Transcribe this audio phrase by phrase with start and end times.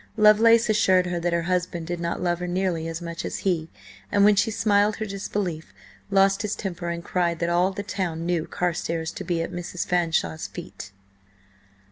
[0.17, 3.69] Lovelace assured her that her husband did not love her nearly as much as he,
[4.11, 5.75] and when she smiled her disbelief,
[6.09, 9.85] lost his temper and cried that all the town knew Carstares to be at Mrs.
[9.85, 10.91] Fanshawe's feet!